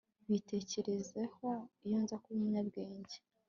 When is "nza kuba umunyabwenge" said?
2.03-3.15